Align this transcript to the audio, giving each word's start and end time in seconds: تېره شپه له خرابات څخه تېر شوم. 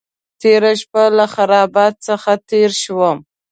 تېره 0.41 0.71
شپه 0.81 1.03
له 1.17 1.25
خرابات 1.33 1.93
څخه 2.07 2.31
تېر 2.49 2.69
شوم. 2.81 3.17